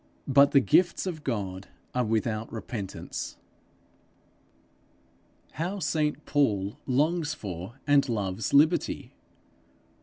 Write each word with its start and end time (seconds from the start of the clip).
But 0.27 0.49
the 0.49 0.59
gifts 0.59 1.05
of 1.05 1.23
God 1.23 1.67
are 1.93 2.03
without 2.03 2.51
repentance. 2.51 3.37
How 5.51 5.77
St 5.77 6.25
Paul 6.25 6.79
longs 6.87 7.35
for 7.35 7.75
and 7.85 8.09
loves 8.09 8.51
liberty! 8.51 9.11